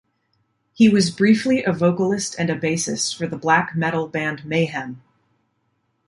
[0.73, 5.03] He was briefly a vocalist and a bassist for the black metal band Mayhem.